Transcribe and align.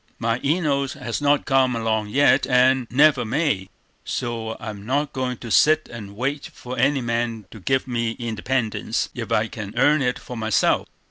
"My 0.17 0.41
Enos 0.43 0.93
has 0.93 1.21
not 1.21 1.45
come 1.45 1.75
along 1.75 2.09
yet, 2.09 2.47
and 2.47 2.87
never 2.89 3.23
may; 3.23 3.69
so 4.03 4.57
I'm 4.59 4.83
not 4.83 5.13
going 5.13 5.37
to 5.37 5.51
sit 5.51 5.87
and 5.91 6.15
wait 6.15 6.49
for 6.51 6.75
any 6.79 7.01
man 7.01 7.45
to 7.51 7.59
give 7.59 7.87
me 7.87 8.13
independence, 8.13 9.09
if 9.13 9.31
I 9.31 9.47
can 9.47 9.75
earn 9.77 10.01
it 10.01 10.17
for 10.17 10.35
myself." 10.35 10.87